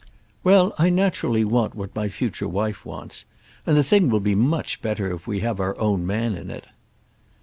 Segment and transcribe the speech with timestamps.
[0.43, 3.25] "Well, I naturally want what my future wife wants.
[3.67, 6.65] And the thing will be much better if we have our own man in it."